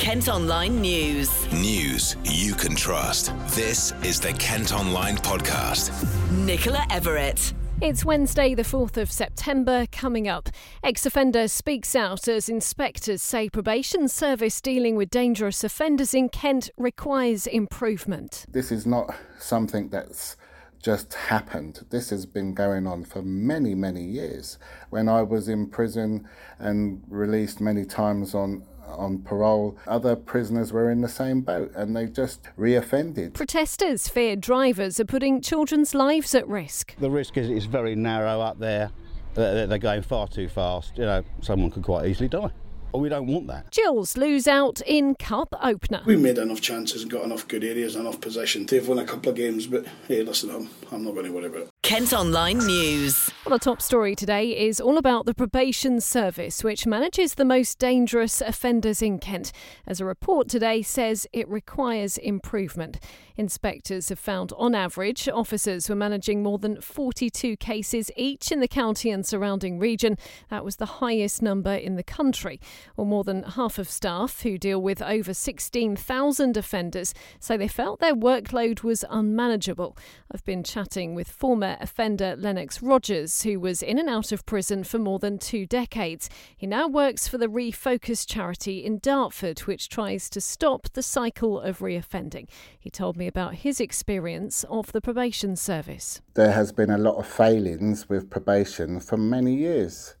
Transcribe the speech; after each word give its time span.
Kent 0.00 0.30
Online 0.30 0.80
News. 0.80 1.52
News 1.52 2.16
you 2.24 2.54
can 2.54 2.74
trust. 2.74 3.34
This 3.48 3.92
is 4.02 4.18
the 4.18 4.32
Kent 4.32 4.72
Online 4.72 5.18
Podcast. 5.18 5.92
Nicola 6.32 6.86
Everett. 6.88 7.52
It's 7.82 8.02
Wednesday, 8.02 8.54
the 8.54 8.62
4th 8.62 8.96
of 8.96 9.12
September, 9.12 9.84
coming 9.92 10.26
up. 10.26 10.48
Ex 10.82 11.04
offender 11.04 11.48
speaks 11.48 11.94
out 11.94 12.28
as 12.28 12.48
inspectors 12.48 13.20
say 13.20 13.50
probation 13.50 14.08
service 14.08 14.62
dealing 14.62 14.96
with 14.96 15.10
dangerous 15.10 15.62
offenders 15.62 16.14
in 16.14 16.30
Kent 16.30 16.70
requires 16.78 17.46
improvement. 17.46 18.46
This 18.48 18.72
is 18.72 18.86
not 18.86 19.14
something 19.38 19.90
that's 19.90 20.38
just 20.82 21.12
happened. 21.12 21.84
This 21.90 22.08
has 22.08 22.24
been 22.24 22.54
going 22.54 22.86
on 22.86 23.04
for 23.04 23.20
many, 23.20 23.74
many 23.74 24.02
years. 24.02 24.58
When 24.88 25.10
I 25.10 25.20
was 25.20 25.46
in 25.46 25.68
prison 25.68 26.26
and 26.58 27.02
released 27.08 27.60
many 27.60 27.84
times 27.84 28.34
on 28.34 28.64
on 28.96 29.22
parole. 29.22 29.76
Other 29.86 30.16
prisoners 30.16 30.72
were 30.72 30.90
in 30.90 31.00
the 31.00 31.08
same 31.08 31.40
boat 31.40 31.72
and 31.74 31.96
they 31.96 32.06
just 32.06 32.42
reoffended. 32.58 33.34
Protesters 33.34 34.08
fear 34.08 34.36
drivers 34.36 35.00
are 35.00 35.04
putting 35.04 35.40
children's 35.40 35.94
lives 35.94 36.34
at 36.34 36.46
risk. 36.48 36.94
The 36.98 37.10
risk 37.10 37.36
is 37.36 37.48
it's 37.48 37.66
very 37.66 37.94
narrow 37.94 38.40
up 38.40 38.58
there. 38.58 38.90
They're 39.34 39.78
going 39.78 40.02
far 40.02 40.26
too 40.28 40.48
fast. 40.48 40.98
You 40.98 41.04
know, 41.04 41.24
someone 41.40 41.70
could 41.70 41.84
quite 41.84 42.06
easily 42.06 42.28
die. 42.28 42.50
Well, 42.92 43.02
we 43.02 43.08
don't 43.08 43.28
want 43.28 43.46
that. 43.46 43.70
Gills 43.70 44.16
lose 44.16 44.48
out 44.48 44.80
in 44.84 45.14
cup 45.14 45.54
opener. 45.62 46.02
We 46.04 46.16
made 46.16 46.38
enough 46.38 46.60
chances 46.60 47.02
and 47.02 47.10
got 47.10 47.22
enough 47.22 47.46
good 47.46 47.62
areas, 47.62 47.94
enough 47.94 48.20
possession 48.20 48.66
They've 48.66 48.86
won 48.86 48.98
a 48.98 49.04
couple 49.04 49.30
of 49.30 49.36
games, 49.36 49.66
but 49.68 49.86
hey, 50.08 50.22
listen, 50.22 50.50
I'm, 50.50 50.68
I'm 50.90 51.04
not 51.04 51.14
going 51.14 51.26
to 51.26 51.32
worry 51.32 51.46
about 51.46 51.62
it. 51.62 51.70
Kent 51.82 52.12
Online 52.12 52.58
News. 52.58 53.30
Well, 53.44 53.58
the 53.58 53.64
top 53.64 53.82
story 53.82 54.14
today 54.14 54.56
is 54.56 54.80
all 54.80 54.96
about 54.96 55.26
the 55.26 55.34
probation 55.34 56.00
service, 56.00 56.62
which 56.62 56.86
manages 56.86 57.34
the 57.34 57.44
most 57.44 57.78
dangerous 57.78 58.40
offenders 58.40 59.02
in 59.02 59.18
Kent. 59.18 59.50
As 59.86 60.00
a 60.00 60.04
report 60.04 60.48
today 60.48 60.82
says, 60.82 61.26
it 61.32 61.48
requires 61.48 62.16
improvement. 62.18 63.00
Inspectors 63.36 64.10
have 64.10 64.18
found, 64.18 64.52
on 64.58 64.74
average, 64.74 65.28
officers 65.28 65.88
were 65.88 65.96
managing 65.96 66.42
more 66.42 66.58
than 66.58 66.80
42 66.80 67.56
cases 67.56 68.10
each 68.14 68.52
in 68.52 68.60
the 68.60 68.68
county 68.68 69.10
and 69.10 69.26
surrounding 69.26 69.78
region. 69.78 70.18
That 70.50 70.64
was 70.64 70.76
the 70.76 70.86
highest 70.86 71.40
number 71.40 71.74
in 71.74 71.96
the 71.96 72.04
country. 72.04 72.60
Well, 72.96 73.06
more 73.06 73.24
than 73.24 73.42
half 73.42 73.78
of 73.78 73.88
staff 73.88 74.42
who 74.42 74.58
deal 74.58 74.80
with 74.80 75.00
over 75.00 75.32
16,000 75.32 76.56
offenders 76.56 77.14
say 77.40 77.56
they 77.56 77.66
felt 77.66 78.00
their 78.00 78.14
workload 78.14 78.82
was 78.82 79.04
unmanageable. 79.08 79.96
I've 80.30 80.44
been 80.44 80.62
chatting 80.62 81.14
with 81.14 81.28
former 81.28 81.69
offender 81.80 82.34
Lennox 82.36 82.82
Rogers, 82.82 83.42
who 83.42 83.60
was 83.60 83.82
in 83.82 83.98
and 83.98 84.08
out 84.08 84.32
of 84.32 84.46
prison 84.46 84.84
for 84.84 84.98
more 84.98 85.18
than 85.18 85.38
two 85.38 85.66
decades. 85.66 86.28
He 86.56 86.66
now 86.66 86.88
works 86.88 87.28
for 87.28 87.38
the 87.38 87.46
Refocus 87.46 88.26
charity 88.26 88.84
in 88.84 88.98
Dartford, 88.98 89.60
which 89.60 89.88
tries 89.88 90.30
to 90.30 90.40
stop 90.40 90.88
the 90.92 91.02
cycle 91.02 91.60
of 91.60 91.78
reoffending. 91.78 92.48
He 92.78 92.90
told 92.90 93.16
me 93.16 93.26
about 93.26 93.56
his 93.56 93.80
experience 93.80 94.64
of 94.64 94.92
the 94.92 95.00
probation 95.00 95.56
service. 95.56 96.20
There 96.34 96.52
has 96.52 96.72
been 96.72 96.90
a 96.90 96.98
lot 96.98 97.16
of 97.16 97.26
failings 97.26 98.08
with 98.08 98.30
probation 98.30 99.00
for 99.00 99.16
many 99.16 99.54
years. 99.54 100.16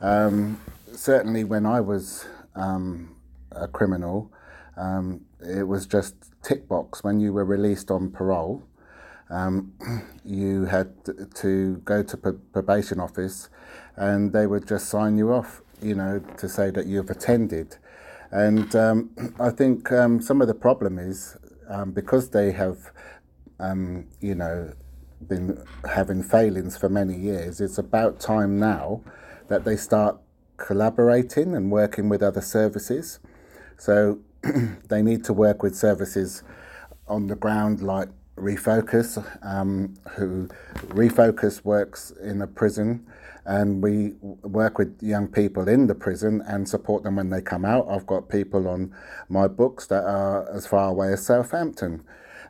Um, 0.00 0.60
certainly, 0.92 1.44
when 1.44 1.66
I 1.66 1.80
was 1.80 2.26
um, 2.54 3.16
a 3.52 3.68
criminal, 3.68 4.30
um, 4.76 5.22
it 5.40 5.66
was 5.66 5.86
just 5.86 6.14
tick 6.42 6.68
box 6.68 7.02
when 7.02 7.20
you 7.20 7.32
were 7.32 7.44
released 7.44 7.90
on 7.90 8.10
parole. 8.10 8.62
Um, 9.30 9.72
you 10.24 10.66
had 10.66 10.92
to 11.36 11.76
go 11.84 12.02
to 12.02 12.16
probation 12.16 13.00
office, 13.00 13.48
and 13.96 14.32
they 14.32 14.46
would 14.46 14.66
just 14.66 14.88
sign 14.88 15.16
you 15.18 15.32
off, 15.32 15.62
you 15.82 15.94
know, 15.94 16.20
to 16.38 16.48
say 16.48 16.70
that 16.70 16.86
you've 16.86 17.10
attended. 17.10 17.76
And 18.30 18.74
um, 18.74 19.10
I 19.40 19.50
think 19.50 19.90
um, 19.92 20.20
some 20.20 20.40
of 20.40 20.48
the 20.48 20.54
problem 20.54 20.98
is 20.98 21.36
um, 21.68 21.92
because 21.92 22.30
they 22.30 22.52
have, 22.52 22.90
um, 23.58 24.06
you 24.20 24.34
know, 24.34 24.72
been 25.28 25.64
having 25.88 26.22
failings 26.22 26.76
for 26.76 26.88
many 26.88 27.16
years. 27.16 27.60
It's 27.60 27.78
about 27.78 28.20
time 28.20 28.58
now 28.58 29.00
that 29.48 29.64
they 29.64 29.76
start 29.76 30.18
collaborating 30.56 31.54
and 31.54 31.70
working 31.70 32.08
with 32.08 32.22
other 32.22 32.40
services. 32.40 33.18
So 33.76 34.18
they 34.88 35.02
need 35.02 35.24
to 35.24 35.32
work 35.32 35.62
with 35.62 35.74
services 35.76 36.42
on 37.08 37.26
the 37.26 37.36
ground 37.36 37.82
like 37.82 38.08
Refocus, 38.36 39.24
um, 39.42 39.94
who 40.16 40.48
Refocus 40.88 41.64
works 41.64 42.12
in 42.22 42.42
a 42.42 42.46
prison, 42.46 43.06
and 43.44 43.82
we 43.82 44.14
work 44.42 44.78
with 44.78 45.00
young 45.02 45.28
people 45.28 45.68
in 45.68 45.86
the 45.86 45.94
prison 45.94 46.42
and 46.46 46.68
support 46.68 47.02
them 47.02 47.16
when 47.16 47.30
they 47.30 47.40
come 47.40 47.64
out. 47.64 47.86
I've 47.88 48.06
got 48.06 48.28
people 48.28 48.66
on 48.66 48.94
my 49.28 49.46
books 49.46 49.86
that 49.88 50.04
are 50.04 50.50
as 50.52 50.66
far 50.66 50.88
away 50.88 51.12
as 51.12 51.24
Southampton, 51.24 52.02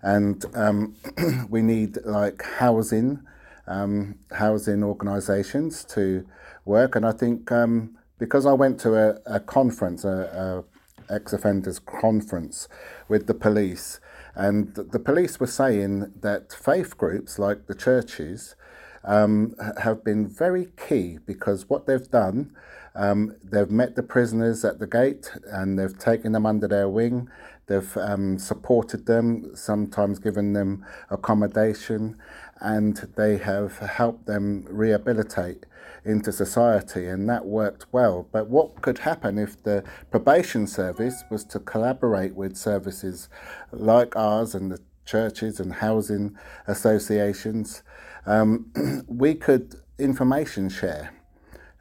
and 0.03 0.45
um, 0.55 0.95
we 1.51 1.61
need 1.61 1.99
like 2.05 2.43
housing, 2.43 3.21
um, 3.67 4.17
housing 4.33 4.83
organisations 4.83 5.85
to 5.87 6.27
work. 6.65 6.97
And 6.97 7.05
I 7.05 7.13
think 7.13 7.53
um, 7.53 7.99
because 8.19 8.47
I 8.47 8.53
went 8.53 8.81
to 8.81 8.95
a, 8.95 9.19
a 9.27 9.41
conference, 9.41 10.05
a, 10.05 10.65
a 11.11 11.15
ex 11.15 11.33
offenders 11.33 11.79
conference 11.79 12.69
with 13.09 13.27
the 13.27 13.35
police 13.35 14.01
and 14.35 14.75
the 14.75 14.99
police 14.99 15.39
were 15.39 15.47
saying 15.47 16.13
that 16.21 16.53
faith 16.53 16.97
groups 16.99 17.39
like 17.39 17.67
the 17.67 17.75
churches 17.75 18.57
um, 19.05 19.55
have 19.83 20.03
been 20.03 20.27
very 20.27 20.69
key 20.89 21.19
because 21.25 21.69
what 21.69 21.87
they've 21.87 22.11
done, 22.11 22.55
um, 22.95 23.37
they've 23.43 23.71
met 23.71 23.97
the 23.97 24.03
prisoners 24.03 24.65
at 24.65 24.79
the 24.79 24.87
gate 24.87 25.31
and 25.47 25.79
they've 25.79 25.99
taken 25.99 26.33
them 26.33 26.47
under 26.47 26.67
their 26.67 26.89
wing. 26.89 27.29
They've 27.67 27.97
um, 27.97 28.39
supported 28.39 29.07
them, 29.07 29.55
sometimes 29.55 30.19
given 30.19 30.53
them 30.53 30.85
accommodation, 31.11 32.17
and 32.61 32.97
they 33.17 33.39
have 33.39 33.79
helped 33.79 34.27
them 34.27 34.67
rehabilitate 34.69 35.65
into 36.05 36.33
society, 36.33 37.07
and 37.07 37.29
that 37.29 37.47
worked 37.47 37.87
well. 37.93 38.29
But 38.33 38.49
what 38.49 38.83
could 38.83 38.99
happen 38.99 39.39
if 39.39 39.63
the 39.63 39.85
probation 40.11 40.67
service 40.67 41.25
was 41.31 41.45
to 41.47 41.59
collaborate 41.59 42.35
with 42.35 42.57
services 42.57 43.29
like 43.73 44.15
ours 44.17 44.55
and 44.55 44.71
the 44.71 44.81
churches 45.05 45.61
and 45.61 45.75
housing 45.75 46.37
associations? 46.67 47.83
Um, 48.27 49.05
we 49.09 49.35
could 49.35 49.75
information 49.99 50.69
share 50.69 51.13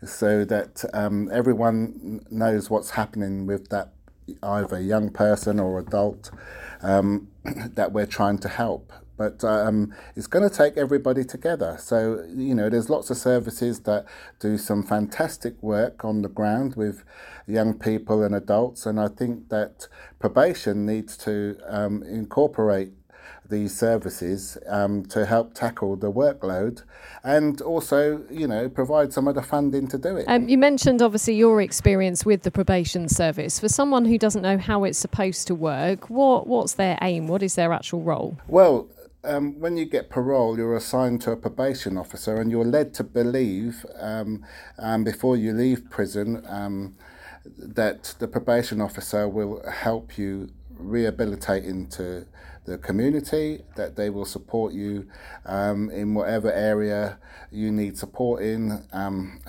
so 0.05 0.45
that 0.45 0.83
um, 0.93 1.29
everyone 1.31 2.25
knows 2.29 2.69
what's 2.69 2.91
happening 2.91 3.45
with 3.45 3.69
that 3.69 3.93
either 4.41 4.79
young 4.79 5.09
person 5.09 5.59
or 5.59 5.79
adult 5.79 6.31
um, 6.81 7.29
that 7.43 7.91
we're 7.91 8.05
trying 8.05 8.37
to 8.39 8.49
help. 8.49 8.91
But 9.23 9.43
um, 9.45 9.93
it's 10.17 10.27
going 10.27 10.47
to 10.49 10.53
take 10.53 10.75
everybody 10.75 11.23
together. 11.23 11.77
So, 11.79 12.25
you 12.35 12.53
know, 12.53 12.69
there's 12.69 12.89
lots 12.89 13.09
of 13.09 13.15
services 13.15 13.79
that 13.81 14.05
do 14.39 14.57
some 14.57 14.83
fantastic 14.83 15.61
work 15.63 16.03
on 16.03 16.23
the 16.23 16.27
ground 16.27 16.75
with 16.75 17.05
young 17.47 17.73
people 17.73 18.21
and 18.23 18.35
adults. 18.35 18.85
And 18.85 18.99
I 18.99 19.07
think 19.07 19.47
that 19.47 19.87
probation 20.19 20.85
needs 20.85 21.15
to 21.19 21.57
um, 21.67 22.03
incorporate 22.03 22.91
these 23.49 23.77
services 23.77 24.57
um, 24.67 25.05
to 25.05 25.25
help 25.25 25.53
tackle 25.53 25.95
the 25.95 26.11
workload 26.11 26.83
and 27.23 27.61
also, 27.61 28.23
you 28.29 28.47
know, 28.47 28.67
provide 28.69 29.13
some 29.13 29.27
of 29.27 29.35
the 29.35 29.41
funding 29.41 29.87
to 29.87 29.97
do 29.97 30.17
it. 30.17 30.25
Um, 30.27 30.49
you 30.49 30.57
mentioned 30.57 31.01
obviously 31.01 31.35
your 31.35 31.61
experience 31.61 32.25
with 32.25 32.41
the 32.43 32.51
probation 32.51 33.07
service. 33.07 33.59
For 33.59 33.69
someone 33.69 34.05
who 34.05 34.17
doesn't 34.17 34.41
know 34.41 34.57
how 34.57 34.83
it's 34.83 34.97
supposed 34.97 35.47
to 35.47 35.55
work, 35.55 36.09
what 36.09 36.47
what's 36.47 36.73
their 36.73 36.97
aim? 37.01 37.27
What 37.27 37.43
is 37.43 37.55
their 37.55 37.71
actual 37.73 38.01
role? 38.01 38.37
Well, 38.47 38.87
um, 39.23 39.59
when 39.59 39.77
you 39.77 39.85
get 39.85 40.09
parole, 40.09 40.57
you're 40.57 40.75
assigned 40.75 41.21
to 41.21 41.31
a 41.31 41.37
probation 41.37 41.97
officer, 41.97 42.35
and 42.35 42.51
you're 42.51 42.65
led 42.65 42.93
to 42.95 43.03
believe 43.03 43.85
um, 43.99 44.45
um, 44.77 45.03
before 45.03 45.37
you 45.37 45.53
leave 45.53 45.89
prison 45.89 46.43
um, 46.47 46.95
that 47.57 48.15
the 48.19 48.27
probation 48.27 48.81
officer 48.81 49.27
will 49.27 49.63
help 49.69 50.17
you 50.17 50.49
rehabilitate 50.69 51.63
into 51.63 52.25
the 52.65 52.77
community, 52.77 53.61
that 53.75 53.95
they 53.95 54.09
will 54.09 54.25
support 54.25 54.73
you 54.73 55.07
um, 55.45 55.89
in 55.89 56.13
whatever 56.13 56.51
area 56.51 57.17
you 57.51 57.71
need 57.71 57.97
support 57.97 58.41
in, 58.41 58.85
um, 58.93 59.39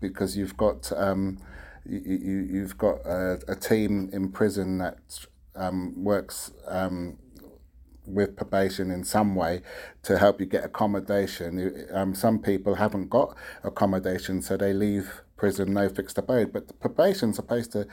because 0.00 0.36
you've 0.36 0.56
got 0.56 0.92
um, 0.96 1.38
you, 1.84 2.46
you, 2.52 2.60
have 2.60 2.78
got 2.78 2.96
a, 3.06 3.40
a, 3.48 3.56
team 3.56 4.08
in 4.12 4.30
prison 4.30 4.78
that 4.78 4.98
um, 5.56 6.04
works 6.04 6.52
um, 6.68 7.18
with 8.06 8.36
probation 8.36 8.90
in 8.90 9.04
some 9.04 9.34
way 9.34 9.62
to 10.02 10.18
help 10.18 10.40
you 10.40 10.46
get 10.46 10.64
accommodation. 10.64 11.86
Um, 11.92 12.14
some 12.14 12.38
people 12.38 12.76
haven't 12.76 13.10
got 13.10 13.36
accommodation, 13.62 14.42
so 14.42 14.56
they 14.56 14.72
leave 14.72 15.22
prison 15.36 15.72
no 15.72 15.88
fixed 15.88 16.18
abode. 16.18 16.52
But 16.52 16.68
the 16.68 16.74
probation's 16.74 17.36
supposed 17.36 17.72
to 17.72 17.86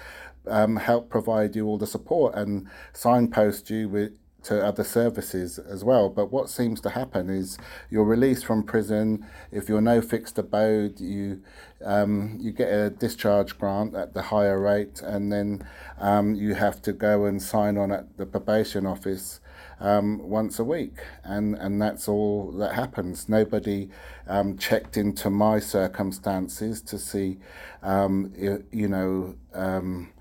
um, 0.47 0.77
help 0.77 1.09
provide 1.09 1.55
you 1.55 1.67
all 1.67 1.77
the 1.77 1.87
support 1.87 2.35
and 2.35 2.67
signpost 2.93 3.69
you 3.69 3.89
with 3.89 4.11
to 4.43 4.65
other 4.65 4.83
services 4.83 5.59
as 5.59 5.83
well. 5.83 6.09
But 6.09 6.31
what 6.31 6.49
seems 6.49 6.79
to 6.81 6.89
happen 6.89 7.29
is 7.29 7.57
you're 7.89 8.05
released 8.05 8.45
from 8.45 8.63
prison. 8.63 9.25
If 9.51 9.67
you're 9.67 9.81
no 9.81 10.01
fixed 10.01 10.37
abode, 10.37 10.99
you 10.99 11.41
um, 11.83 12.37
you 12.39 12.51
get 12.51 12.71
a 12.71 12.89
discharge 12.89 13.57
grant 13.57 13.95
at 13.95 14.13
the 14.13 14.21
higher 14.21 14.59
rate, 14.59 15.01
and 15.01 15.31
then 15.31 15.67
um, 15.99 16.35
you 16.35 16.55
have 16.55 16.81
to 16.83 16.93
go 16.93 17.25
and 17.25 17.41
sign 17.41 17.77
on 17.77 17.91
at 17.91 18.17
the 18.17 18.25
probation 18.25 18.85
office 18.85 19.39
um, 19.79 20.19
once 20.29 20.59
a 20.59 20.63
week, 20.63 20.97
and 21.23 21.55
and 21.55 21.81
that's 21.81 22.07
all 22.07 22.51
that 22.53 22.75
happens. 22.75 23.29
Nobody 23.29 23.89
um, 24.27 24.57
checked 24.57 24.97
into 24.97 25.29
my 25.29 25.59
circumstances 25.59 26.81
to 26.83 26.97
see, 26.97 27.37
um, 27.83 28.33
you, 28.37 28.63
you 28.71 28.87
know. 28.87 29.35
Um, 29.53 30.11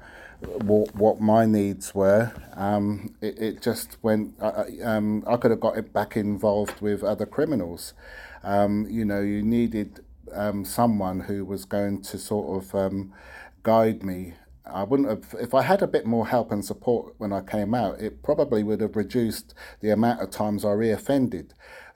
what, 0.40 0.94
what 0.94 1.20
my 1.20 1.46
needs 1.46 1.94
were. 1.94 2.32
Um, 2.54 3.14
it, 3.20 3.38
it 3.38 3.62
just 3.62 3.96
went. 4.02 4.34
I, 4.40 4.66
um, 4.84 5.24
I 5.26 5.36
could 5.36 5.50
have 5.50 5.60
got 5.60 5.76
it 5.76 5.92
back 5.92 6.16
involved 6.16 6.80
with 6.80 7.02
other 7.02 7.26
criminals. 7.26 7.94
Um, 8.44 8.86
you 8.88 9.04
know, 9.04 9.20
you 9.20 9.42
needed 9.42 10.00
um, 10.32 10.64
someone 10.64 11.20
who 11.20 11.44
was 11.44 11.64
going 11.64 12.02
to 12.02 12.18
sort 12.18 12.62
of 12.62 12.74
um, 12.74 13.12
guide 13.62 14.02
me. 14.02 14.34
I 14.70 14.84
wouldn't 14.84 15.08
have, 15.08 15.34
if 15.40 15.54
I 15.54 15.62
had 15.62 15.82
a 15.82 15.86
bit 15.86 16.06
more 16.06 16.26
help 16.26 16.52
and 16.52 16.64
support 16.64 17.14
when 17.18 17.32
I 17.32 17.40
came 17.40 17.74
out, 17.74 18.00
it 18.00 18.22
probably 18.22 18.62
would 18.62 18.80
have 18.80 18.96
reduced 18.96 19.54
the 19.80 19.90
amount 19.90 20.20
of 20.20 20.30
times 20.30 20.64
I 20.64 20.68
reoffended. 20.68 21.50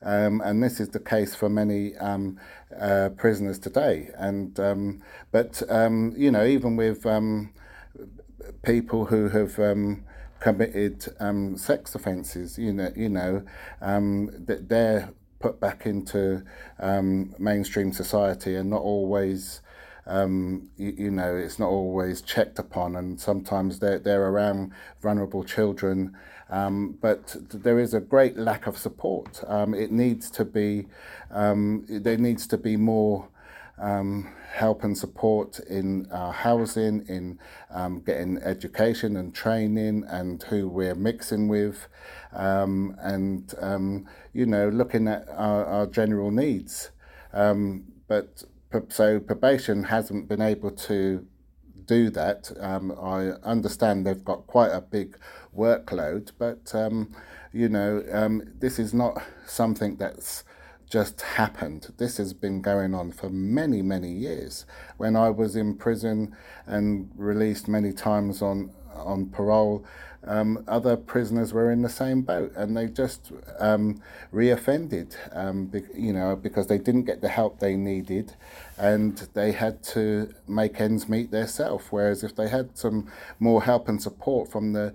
Um, 0.04 0.40
and 0.40 0.62
this 0.62 0.80
is 0.80 0.88
the 0.88 1.00
case 1.00 1.34
for 1.34 1.48
many 1.48 1.96
um, 1.96 2.38
uh, 2.78 3.10
prisoners 3.16 3.58
today. 3.58 4.10
And 4.16 4.58
um, 4.58 5.02
but 5.30 5.62
um, 5.68 6.12
you 6.16 6.30
know, 6.30 6.44
even 6.44 6.76
with 6.76 7.06
um, 7.06 7.52
people 8.62 9.04
who 9.06 9.28
have 9.28 9.58
um, 9.58 10.04
committed 10.40 11.02
sex 11.58 11.94
offences, 11.94 12.58
you 12.58 12.72
know, 12.72 12.92
you 12.96 13.08
know, 13.08 13.44
that 13.80 14.68
they're 14.68 15.10
put 15.38 15.60
back 15.60 15.86
into 15.86 16.42
mainstream 17.38 17.92
society 17.92 18.56
and 18.56 18.70
not 18.70 18.82
always. 18.82 19.60
Um, 20.06 20.70
you, 20.76 20.94
you, 20.96 21.10
know, 21.10 21.36
it's 21.36 21.58
not 21.58 21.68
always 21.68 22.22
checked 22.22 22.58
upon, 22.58 22.96
and 22.96 23.20
sometimes 23.20 23.78
they're, 23.78 23.98
they're 23.98 24.26
around 24.26 24.72
vulnerable 25.00 25.44
children. 25.44 26.16
Um, 26.50 26.98
but 27.00 27.36
there 27.50 27.78
is 27.78 27.94
a 27.94 28.00
great 28.00 28.36
lack 28.36 28.66
of 28.66 28.76
support. 28.76 29.42
Um, 29.46 29.74
it 29.74 29.90
needs 29.90 30.30
to 30.32 30.44
be, 30.44 30.86
um, 31.30 31.86
there 31.88 32.18
needs 32.18 32.46
to 32.48 32.58
be 32.58 32.76
more 32.76 33.28
um, 33.78 34.28
help 34.52 34.84
and 34.84 34.96
support 34.96 35.58
in 35.60 36.06
uh, 36.10 36.30
housing, 36.30 37.06
in 37.08 37.38
um, 37.70 38.00
getting 38.00 38.38
education 38.38 39.16
and 39.16 39.34
training, 39.34 40.04
and 40.08 40.42
who 40.44 40.68
we're 40.68 40.94
mixing 40.94 41.48
with, 41.48 41.88
um, 42.32 42.96
and 43.00 43.54
um, 43.58 44.06
you 44.32 44.46
know, 44.46 44.68
looking 44.68 45.08
at 45.08 45.26
our, 45.30 45.64
our 45.64 45.86
general 45.86 46.30
needs. 46.30 46.90
Um, 47.32 47.84
but 48.08 48.44
so 48.88 49.20
probation 49.20 49.84
hasn't 49.84 50.28
been 50.28 50.42
able 50.42 50.70
to 50.70 51.26
do 51.86 52.10
that. 52.10 52.50
Um, 52.60 52.92
I 52.92 53.32
understand 53.42 54.06
they've 54.06 54.24
got 54.24 54.46
quite 54.46 54.70
a 54.70 54.80
big 54.80 55.18
workload, 55.56 56.32
but 56.38 56.74
um, 56.74 57.14
you 57.52 57.68
know, 57.68 58.04
um, 58.10 58.42
this 58.58 58.78
is 58.78 58.94
not 58.94 59.22
something 59.46 59.96
that's 59.96 60.44
just 60.88 61.22
happened. 61.22 61.92
This 61.96 62.18
has 62.18 62.34
been 62.34 62.60
going 62.60 62.94
on 62.94 63.12
for 63.12 63.30
many, 63.30 63.80
many 63.80 64.12
years. 64.12 64.66
When 64.98 65.16
I 65.16 65.30
was 65.30 65.56
in 65.56 65.76
prison 65.76 66.36
and 66.66 67.10
released 67.16 67.66
many 67.68 67.92
times 67.92 68.42
on 68.42 68.70
on 68.94 69.30
parole, 69.30 69.84
um, 70.24 70.64
other 70.68 70.96
prisoners 70.96 71.52
were 71.52 71.70
in 71.70 71.82
the 71.82 71.88
same 71.88 72.22
boat, 72.22 72.52
and 72.56 72.76
they 72.76 72.86
just 72.86 73.32
um, 73.58 74.00
reoffended, 74.32 75.16
um, 75.32 75.66
be, 75.66 75.82
you 75.94 76.12
know, 76.12 76.36
because 76.36 76.68
they 76.68 76.78
didn't 76.78 77.04
get 77.04 77.20
the 77.20 77.28
help 77.28 77.58
they 77.58 77.76
needed, 77.76 78.34
and 78.78 79.28
they 79.34 79.52
had 79.52 79.82
to 79.82 80.32
make 80.46 80.80
ends 80.80 81.08
meet 81.08 81.30
themselves. 81.30 81.86
Whereas 81.90 82.22
if 82.22 82.36
they 82.36 82.48
had 82.48 82.76
some 82.78 83.10
more 83.40 83.62
help 83.62 83.88
and 83.88 84.00
support 84.00 84.50
from 84.50 84.72
the 84.72 84.94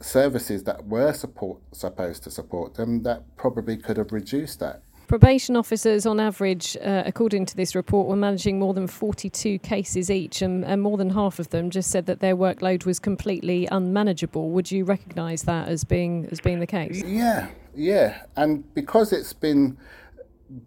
services 0.00 0.64
that 0.64 0.86
were 0.86 1.12
support 1.12 1.58
supposed 1.72 2.22
to 2.24 2.30
support 2.30 2.74
them, 2.74 3.02
that 3.02 3.22
probably 3.36 3.76
could 3.76 3.96
have 3.96 4.12
reduced 4.12 4.60
that. 4.60 4.82
Probation 5.06 5.54
officers, 5.54 6.04
on 6.04 6.18
average, 6.18 6.76
uh, 6.78 7.04
according 7.06 7.46
to 7.46 7.56
this 7.56 7.76
report, 7.76 8.08
were 8.08 8.16
managing 8.16 8.58
more 8.58 8.74
than 8.74 8.88
42 8.88 9.60
cases 9.60 10.10
each, 10.10 10.42
and, 10.42 10.64
and, 10.64 10.82
more 10.82 10.96
than 10.96 11.10
half 11.10 11.38
of 11.38 11.50
them 11.50 11.70
just 11.70 11.92
said 11.92 12.06
that 12.06 12.18
their 12.18 12.36
workload 12.36 12.84
was 12.84 12.98
completely 12.98 13.68
unmanageable. 13.70 14.50
Would 14.50 14.72
you 14.72 14.84
recognise 14.84 15.44
that 15.44 15.68
as 15.68 15.84
being 15.84 16.26
as 16.32 16.40
being 16.40 16.58
the 16.58 16.66
case? 16.66 17.04
Yeah, 17.04 17.48
yeah, 17.76 18.22
and 18.34 18.74
because 18.74 19.12
it's 19.12 19.32
been 19.32 19.76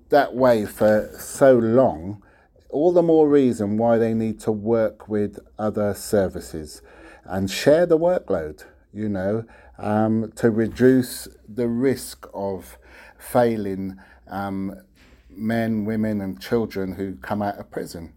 that 0.07 0.35
way 0.35 0.65
for 0.65 1.09
so 1.19 1.57
long, 1.57 2.23
all 2.69 2.93
the 2.93 3.03
more 3.03 3.27
reason 3.27 3.77
why 3.77 3.97
they 3.97 4.13
need 4.13 4.39
to 4.41 4.53
work 4.53 5.09
with 5.09 5.37
other 5.57 5.93
services 5.93 6.81
and 7.25 7.51
share 7.51 7.85
the 7.85 7.97
workload. 7.97 8.63
You 8.93 9.09
know, 9.09 9.43
um, 9.77 10.31
to 10.37 10.49
reduce 10.49 11.27
the 11.47 11.67
risk 11.67 12.25
of 12.33 12.77
failing 13.17 13.99
um, 14.29 14.75
men, 15.29 15.85
women, 15.85 16.21
and 16.21 16.39
children 16.41 16.93
who 16.93 17.15
come 17.17 17.41
out 17.41 17.57
of 17.57 17.69
prison. 17.71 18.13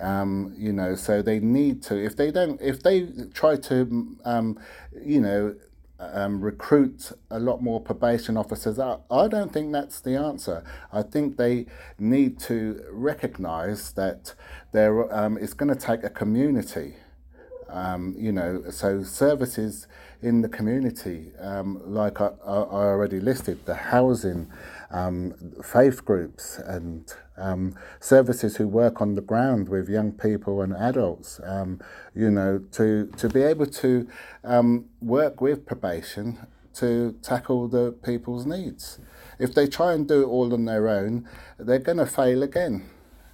Um, 0.00 0.54
you 0.56 0.72
know, 0.72 0.94
so 0.94 1.22
they 1.22 1.38
need 1.38 1.82
to. 1.84 1.96
If 2.02 2.16
they 2.16 2.30
don't, 2.30 2.60
if 2.60 2.82
they 2.82 3.08
try 3.34 3.56
to, 3.56 4.16
um, 4.24 4.58
you 5.04 5.20
know, 5.20 5.54
um, 5.98 6.40
recruit 6.40 7.12
a 7.30 7.38
lot 7.38 7.62
more 7.62 7.80
probation 7.80 8.36
officers, 8.36 8.78
I, 8.78 8.98
I 9.10 9.28
don't 9.28 9.52
think 9.52 9.72
that's 9.72 10.00
the 10.00 10.16
answer. 10.16 10.64
I 10.92 11.02
think 11.02 11.36
they 11.36 11.66
need 11.98 12.40
to 12.40 12.84
recognise 12.90 13.92
that 13.92 14.34
there 14.72 15.14
um, 15.14 15.38
it's 15.38 15.54
going 15.54 15.72
to 15.72 15.80
take 15.80 16.02
a 16.02 16.10
community. 16.10 16.96
Um, 17.72 18.14
you 18.18 18.32
know, 18.32 18.64
so 18.70 19.02
services 19.02 19.86
in 20.20 20.42
the 20.42 20.48
community, 20.48 21.32
um, 21.40 21.80
like 21.86 22.20
I, 22.20 22.26
I 22.44 22.84
already 22.92 23.18
listed, 23.18 23.64
the 23.64 23.74
housing, 23.74 24.52
um, 24.90 25.34
faith 25.64 26.04
groups 26.04 26.58
and 26.58 27.12
um, 27.38 27.74
services 27.98 28.56
who 28.56 28.68
work 28.68 29.00
on 29.00 29.14
the 29.14 29.22
ground 29.22 29.70
with 29.70 29.88
young 29.88 30.12
people 30.12 30.60
and 30.60 30.74
adults, 30.74 31.40
um, 31.44 31.80
you 32.14 32.30
know, 32.30 32.58
to, 32.72 33.06
to 33.16 33.28
be 33.28 33.42
able 33.42 33.66
to 33.66 34.06
um, 34.44 34.84
work 35.00 35.40
with 35.40 35.64
probation 35.64 36.46
to 36.74 37.16
tackle 37.22 37.68
the 37.68 37.92
people's 38.04 38.46
needs. 38.46 38.98
If 39.38 39.54
they 39.54 39.66
try 39.66 39.94
and 39.94 40.06
do 40.06 40.22
it 40.22 40.26
all 40.26 40.52
on 40.52 40.66
their 40.66 40.88
own, 40.88 41.26
they're 41.58 41.78
going 41.78 41.98
to 41.98 42.06
fail 42.06 42.42
again, 42.42 42.88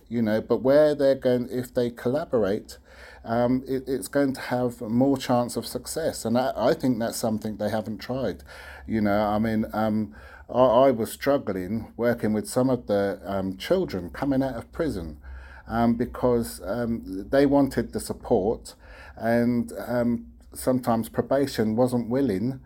you 0.09 0.23
know, 0.23 0.41
but 0.41 0.63
where 0.63 0.95
they're 0.95 1.15
going, 1.17 1.49
if 1.51 1.75
they 1.75 1.91
collaborate, 1.91 2.79
um, 3.25 3.63
it, 3.67 3.85
it's 3.87 4.09
going 4.09 4.33
to 4.35 4.41
have 4.41 4.81
more 4.81 5.19
chance 5.19 5.57
of 5.57 5.67
success. 5.67 6.25
And 6.25 6.39
I, 6.39 6.53
I, 6.57 6.75
think 6.75 6.99
that's 6.99 7.17
something 7.17 7.57
they 7.57 7.71
haven't 7.71 7.99
tried. 7.99 8.43
You 8.87 9.01
know, 9.01 9.21
I 9.21 9.39
mean, 9.39 9.67
um, 9.73 10.15
I, 10.49 10.61
I 10.61 10.91
was 10.91 11.13
struggling 11.13 11.93
working 11.97 12.33
with 12.33 12.49
some 12.49 12.71
of 12.71 12.87
the 12.87 13.21
um, 13.25 13.57
children 13.57 14.11
coming 14.11 14.43
out 14.43 14.55
of 14.55 14.71
prison 14.73 15.19
um, 15.67 15.95
because 15.95 16.61
um, 16.65 17.27
they 17.31 17.47
wanted 17.47 17.93
the 17.93 18.01
support, 18.01 18.75
and 19.17 19.73
um, 19.87 20.27
sometimes 20.55 21.09
probation 21.09 21.77
wasn't 21.77 22.09
willing 22.09 22.61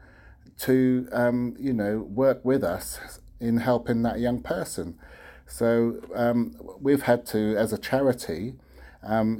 to, 0.61 1.09
um, 1.13 1.57
you 1.59 1.73
know, 1.73 1.99
work 1.99 2.45
with 2.45 2.63
us 2.63 3.21
in 3.41 3.59
helping 3.59 4.03
that 4.03 4.21
young 4.21 4.41
person. 4.41 4.97
So 5.47 6.01
um, 6.15 6.57
we've 6.81 7.03
had 7.03 7.27
to, 7.27 7.57
as 7.57 7.73
a 7.73 7.79
charity, 7.79 8.55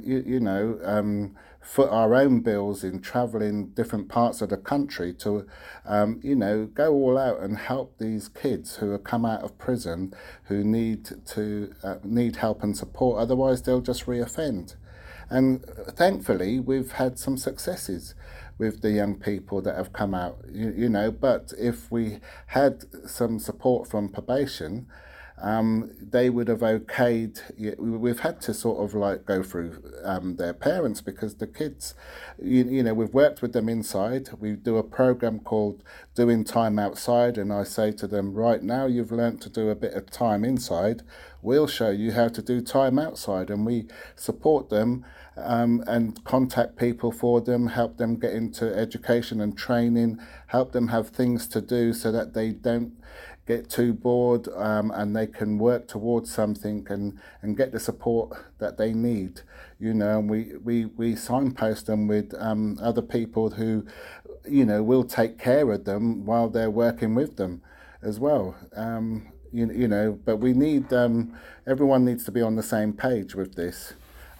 you, 0.03 0.23
you 0.25 0.39
know 0.39 0.79
foot 1.63 1.89
our 1.89 2.13
own 2.13 2.41
bills 2.41 2.83
in 2.83 3.01
travelling 3.01 3.67
different 3.67 4.09
parts 4.09 4.41
of 4.41 4.49
the 4.49 4.57
country 4.57 5.13
to, 5.13 5.47
um, 5.85 6.19
you 6.21 6.35
know, 6.35 6.65
go 6.65 6.93
all 6.93 7.17
out 7.17 7.39
and 7.39 7.57
help 7.57 7.97
these 7.97 8.27
kids 8.27 8.75
who 8.75 8.91
have 8.91 9.03
come 9.03 9.25
out 9.25 9.41
of 9.41 9.57
prison 9.57 10.13
who 10.45 10.63
need 10.63 11.09
to 11.25 11.73
uh, 11.83 11.95
need 12.03 12.35
help 12.35 12.63
and 12.63 12.77
support. 12.77 13.19
Otherwise, 13.19 13.61
they'll 13.61 13.81
just 13.81 14.05
reoffend. 14.05 14.75
And 15.29 15.63
thankfully, 15.89 16.59
we've 16.59 16.91
had 16.91 17.17
some 17.17 17.37
successes 17.37 18.13
with 18.57 18.81
the 18.81 18.91
young 18.91 19.15
people 19.15 19.61
that 19.61 19.75
have 19.75 19.93
come 19.93 20.13
out, 20.13 20.37
you, 20.51 20.73
you 20.75 20.89
know. 20.89 21.11
But 21.11 21.53
if 21.57 21.89
we 21.89 22.19
had 22.47 22.83
some 23.07 23.39
support 23.39 23.89
from 23.89 24.09
probation, 24.09 24.87
um, 25.41 25.91
they 25.99 26.29
would 26.29 26.47
have 26.47 26.59
okayed. 26.59 27.41
We've 27.77 28.19
had 28.19 28.39
to 28.41 28.53
sort 28.53 28.83
of 28.83 28.93
like 28.93 29.25
go 29.25 29.43
through 29.43 29.81
um, 30.03 30.35
their 30.35 30.53
parents 30.53 31.01
because 31.01 31.35
the 31.35 31.47
kids, 31.47 31.95
you, 32.41 32.63
you, 32.65 32.83
know, 32.83 32.93
we've 32.93 33.13
worked 33.13 33.41
with 33.41 33.53
them 33.53 33.67
inside. 33.67 34.29
We 34.39 34.53
do 34.53 34.77
a 34.77 34.83
program 34.83 35.39
called 35.39 35.83
Doing 36.15 36.43
Time 36.43 36.77
Outside, 36.77 37.37
and 37.37 37.51
I 37.51 37.63
say 37.63 37.91
to 37.93 38.07
them, 38.07 38.33
right 38.33 38.61
now 38.61 38.85
you've 38.85 39.11
learnt 39.11 39.41
to 39.41 39.49
do 39.49 39.69
a 39.69 39.75
bit 39.75 39.93
of 39.93 40.11
time 40.11 40.45
inside. 40.45 41.01
we'll 41.41 41.67
show 41.67 41.89
you 41.89 42.13
how 42.13 42.29
to 42.29 42.41
do 42.41 42.61
time 42.61 42.99
outside, 42.99 43.49
and 43.49 43.65
we 43.65 43.87
support 44.15 44.69
them 44.69 45.03
um, 45.35 45.83
and 45.87 46.23
contact 46.23 46.77
people 46.77 47.11
for 47.11 47.41
them, 47.41 47.67
help 47.67 47.97
them 47.97 48.17
get 48.17 48.33
into 48.33 48.73
education 48.73 49.41
and 49.41 49.57
training, 49.57 50.19
help 50.47 50.71
them 50.71 50.89
have 50.89 51.09
things 51.09 51.47
to 51.47 51.61
do 51.61 51.93
so 51.93 52.11
that 52.11 52.33
they 52.33 52.51
don't 52.51 52.93
get 53.45 53.69
too 53.69 53.93
bored 53.93 54.47
um, 54.55 54.91
and 54.91 55.15
they 55.15 55.27
can 55.27 55.57
work 55.57 55.87
towards 55.87 56.31
something 56.31 56.85
and, 56.89 57.19
and 57.41 57.57
get 57.57 57.71
the 57.71 57.79
support 57.79 58.37
that 58.59 58.77
they 58.77 58.93
need. 58.93 59.41
You 59.79 59.93
know, 59.93 60.19
and 60.19 60.29
we, 60.29 60.53
we, 60.63 60.85
we 60.85 61.15
signpost 61.15 61.87
them 61.87 62.07
with 62.07 62.33
um, 62.39 62.79
other 62.81 63.01
people 63.01 63.49
who, 63.51 63.85
you 64.47 64.65
know, 64.65 64.81
will 64.81 65.03
take 65.03 65.37
care 65.37 65.69
of 65.71 65.83
them 65.83 66.25
while 66.25 66.49
they're 66.49 66.71
working 66.71 67.15
with 67.15 67.35
them 67.35 67.61
as 68.01 68.19
well. 68.19 68.55
Um, 68.75 69.31
you, 69.51 69.71
you 69.71 69.87
know, 69.87 70.17
but 70.25 70.37
we 70.37 70.53
need, 70.53 70.91
um, 70.93 71.37
everyone 71.67 72.05
needs 72.05 72.23
to 72.25 72.31
be 72.31 72.41
on 72.41 72.55
the 72.55 72.63
same 72.63 72.93
page 72.93 73.35
with 73.35 73.55
this. 73.55 73.93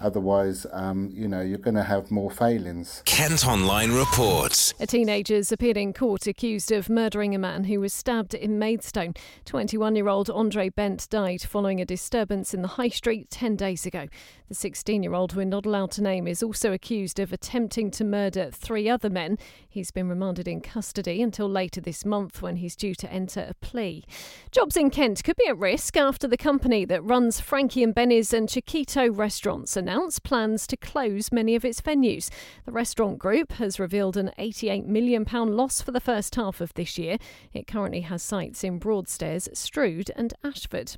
Otherwise, 0.04 0.68
um, 0.74 1.10
you 1.16 1.30
know, 1.30 1.40
you're 1.40 1.58
going 1.58 1.76
to 1.76 1.84
have 1.84 2.12
more 2.12 2.30
failings. 2.30 3.02
Kent 3.06 3.48
Online 3.48 3.94
reports. 3.94 4.74
A 4.82 4.86
teenager's 4.86 5.50
appeared 5.50 5.78
in 5.78 5.94
court 5.94 6.28
accused 6.28 6.74
of 6.74 6.90
murdering 6.90 7.34
a 7.34 7.40
man 7.40 7.64
who 7.64 7.80
was 7.80 7.94
stabbed 7.94 8.34
in 8.34 8.60
Maidstone. 8.60 9.14
21 9.46 9.96
year 9.96 10.10
old 10.10 10.30
Andre 10.30 10.68
Bent 10.68 11.08
died 11.10 11.42
following 11.42 11.80
a 11.80 11.86
disturbance 11.86 12.54
in 12.54 12.62
the 12.62 12.68
High 12.68 12.90
Street 12.90 13.30
10 13.30 13.56
days 13.56 13.86
ago. 13.86 14.10
The 14.50 14.56
16 14.56 15.04
year 15.04 15.14
old, 15.14 15.38
we're 15.38 15.46
not 15.46 15.66
allowed 15.66 15.92
to 15.92 16.04
name, 16.04 16.28
is 16.28 16.44
also 16.44 16.74
accused 16.74 17.18
of 17.18 17.32
attempting 17.32 17.90
to 17.92 18.04
murder 18.04 18.50
three 18.52 18.90
other 18.90 19.10
men. 19.10 19.38
He's 19.70 19.90
been 19.90 20.10
remanded 20.10 20.50
in 20.50 20.60
custody 20.60 21.22
until 21.22 21.48
later 21.48 21.80
this 21.80 22.04
month 22.04 22.42
when 22.42 22.58
he's 22.58 22.76
due 22.76 22.94
to 22.96 23.12
enter 23.12 23.48
a 23.50 23.54
plea. 23.66 24.04
Jobs 24.52 24.76
in 24.76 24.90
Kent 24.90 25.24
could 25.24 25.38
be 25.38 25.48
at 25.48 25.58
risk 25.58 25.96
after 25.96 26.28
the 26.28 26.36
company 26.36 26.84
that 26.84 27.02
runs 27.06 27.40
Frankie 27.40 27.84
and 27.84 27.96
Benny's 27.96 28.34
and 28.34 28.50
Chiquito 28.50 29.10
restaurants 29.10 29.78
announced 29.78 29.93
plans 30.24 30.68
to 30.68 30.78
close 30.78 31.32
many 31.32 31.56
of 31.56 31.66
its 31.66 31.82
venues. 31.82 32.30
The 32.66 32.72
restaurant 32.72 33.20
group 33.20 33.54
has 33.54 33.80
revealed 33.80 34.18
an 34.18 34.32
£88 34.38 34.86
million 34.86 35.24
loss 35.24 35.82
for 35.82 35.92
the 35.92 36.00
first 36.00 36.36
half 36.36 36.62
of 36.62 36.74
this 36.74 36.98
year. 36.98 37.18
It 37.54 37.68
currently 37.68 38.02
has 38.02 38.24
sites 38.24 38.64
in 38.64 38.80
Broadstairs, 38.80 39.50
Strood, 39.54 40.12
and 40.16 40.34
Ashford. 40.44 40.98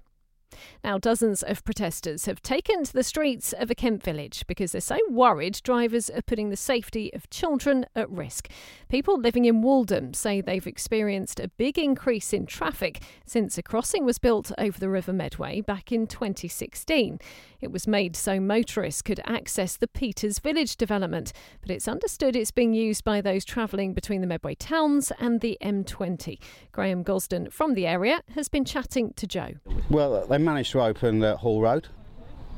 Now, 0.83 0.97
dozens 0.97 1.43
of 1.43 1.63
protesters 1.63 2.25
have 2.25 2.41
taken 2.41 2.83
to 2.83 2.93
the 2.93 3.03
streets 3.03 3.53
of 3.53 3.69
a 3.69 3.75
Kent 3.75 4.03
village 4.03 4.45
because 4.47 4.71
they're 4.71 4.81
so 4.81 4.97
worried 5.09 5.59
drivers 5.63 6.09
are 6.09 6.21
putting 6.21 6.49
the 6.49 6.57
safety 6.57 7.13
of 7.13 7.29
children 7.29 7.85
at 7.95 8.09
risk. 8.09 8.49
People 8.89 9.19
living 9.19 9.45
in 9.45 9.61
Wouldham 9.61 10.13
say 10.13 10.41
they've 10.41 10.67
experienced 10.67 11.39
a 11.39 11.49
big 11.49 11.77
increase 11.77 12.33
in 12.33 12.45
traffic 12.45 13.01
since 13.25 13.57
a 13.57 13.63
crossing 13.63 14.05
was 14.05 14.19
built 14.19 14.51
over 14.57 14.79
the 14.79 14.89
River 14.89 15.13
Medway 15.13 15.61
back 15.61 15.91
in 15.91 16.07
2016. 16.07 17.19
It 17.65 17.71
was 17.71 17.87
made 17.87 18.15
so 18.15 18.39
motorists 18.39 19.01
could 19.01 19.19
access 19.25 19.75
the 19.75 19.87
Peters 19.87 20.37
Village 20.37 20.77
development, 20.77 21.33
but 21.61 21.71
it's 21.71 21.87
understood 21.87 22.35
it's 22.35 22.51
being 22.51 22.75
used 22.75 23.03
by 23.03 23.21
those 23.21 23.43
travelling 23.43 23.95
between 23.95 24.21
the 24.21 24.27
Medway 24.27 24.53
towns 24.53 25.11
and 25.19 25.41
the 25.41 25.57
M20. 25.63 26.37
Graham 26.71 27.03
Gosden 27.03 27.51
from 27.51 27.73
the 27.73 27.87
area 27.87 28.21
has 28.35 28.49
been 28.49 28.65
chatting 28.65 29.13
to 29.15 29.25
Joe. 29.25 29.53
Well, 29.89 30.27
they 30.27 30.37
managed 30.37 30.73
to 30.73 30.81
open 30.83 31.17
the 31.21 31.37
Hall 31.37 31.59
Road, 31.59 31.87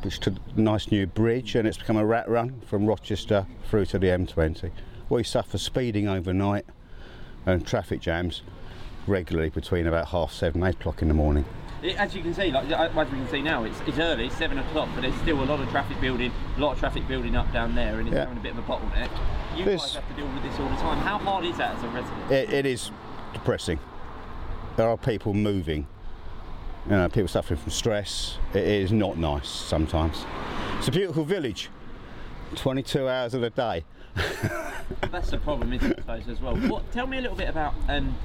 which 0.01 0.19
is 0.19 0.27
a 0.27 0.59
nice 0.59 0.91
new 0.91 1.07
bridge, 1.07 1.55
and 1.55 1.65
it's 1.65 1.77
become 1.77 1.95
a 1.95 2.05
rat 2.05 2.27
run 2.27 2.59
from 2.67 2.85
Rochester 2.85 3.47
through 3.69 3.85
to 3.85 3.99
the 3.99 4.07
M20. 4.07 4.71
We 5.07 5.23
suffer 5.23 5.57
speeding 5.57 6.09
overnight 6.09 6.65
and 7.45 7.65
traffic 7.65 8.01
jams 8.01 8.41
regularly 9.07 9.51
between 9.51 9.87
about 9.87 10.09
half 10.09 10.33
seven, 10.33 10.63
eight 10.63 10.75
o'clock 10.75 11.01
in 11.01 11.07
the 11.07 11.13
morning. 11.13 11.45
It, 11.83 11.95
as 11.99 12.15
you 12.15 12.23
can 12.23 12.33
see, 12.33 12.51
like 12.51 12.69
as 12.71 13.11
we 13.11 13.17
can 13.17 13.29
see 13.29 13.41
now, 13.41 13.63
it's, 13.63 13.79
it's 13.85 13.99
early, 13.99 14.29
seven 14.31 14.57
o'clock, 14.57 14.89
but 14.95 15.01
there's 15.01 15.15
still 15.15 15.41
a 15.43 15.45
lot 15.45 15.59
of 15.59 15.69
traffic 15.69 15.99
building, 16.01 16.31
a 16.55 16.59
lot 16.59 16.71
of 16.73 16.79
traffic 16.79 17.07
building 17.07 17.35
up 17.35 17.51
down 17.53 17.75
there, 17.75 17.99
and 17.99 18.07
it's 18.07 18.15
Yeah. 18.15 18.21
having 18.25 18.37
a 18.37 18.41
bit 18.41 18.53
of 18.53 18.57
a 18.59 18.61
bottleneck. 18.63 19.09
You 19.55 19.65
This- 19.65 19.81
guys 19.81 19.95
have 19.95 20.07
to 20.07 20.13
deal 20.15 20.27
with 20.27 20.43
this 20.43 20.59
all 20.59 20.69
the 20.69 20.75
time. 20.77 20.97
How 20.99 21.17
hard 21.19 21.45
is 21.45 21.57
that 21.57 21.75
as 21.77 21.83
a 21.83 21.87
resident? 21.89 22.31
It, 22.31 22.51
it 22.51 22.65
is 22.65 22.91
depressing. 23.33 23.79
There 24.75 24.89
are 24.89 24.97
people 24.97 25.33
moving, 25.33 25.87
you 26.85 26.91
know, 26.91 27.09
people 27.09 27.27
suffering 27.27 27.59
from 27.59 27.71
stress. 27.71 28.37
It 28.53 28.63
is 28.67 28.91
not 28.91 29.17
nice 29.17 29.47
sometimes. 29.47 30.25
It's 30.79 30.87
a 30.87 30.91
beautiful 30.91 31.25
village, 31.25 31.69
22 32.55 33.07
hours 33.07 33.33
of 33.35 33.41
the 33.41 33.49
day. 33.51 33.85
That's 35.11 35.29
the 35.31 35.37
problem, 35.37 35.73
isn't 35.73 35.91
it, 35.91 35.99
I 36.07 36.19
suppose, 36.21 36.27
as 36.37 36.41
well. 36.41 36.55
What, 36.55 36.91
tell 36.91 37.05
me 37.07 37.17
a 37.17 37.21
little 37.21 37.35
bit 37.37 37.49
about, 37.49 37.73
um, 37.87 38.15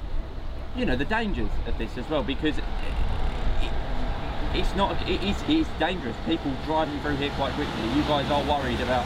you 0.75 0.85
know, 0.85 0.95
the 0.95 1.05
dangers 1.05 1.49
of 1.67 1.77
this 1.77 1.97
as 1.97 2.09
well, 2.09 2.23
because 2.23 2.55
it's 4.53 4.75
not, 4.75 5.01
it 5.09 5.23
is, 5.23 5.41
it 5.43 5.49
is 5.49 5.67
dangerous. 5.79 6.15
People 6.25 6.51
driving 6.65 6.99
through 7.01 7.15
here 7.15 7.31
quite 7.35 7.53
quickly. 7.53 7.83
You 7.95 8.03
guys 8.03 8.29
are 8.29 8.43
worried 8.43 8.79
about 8.81 9.05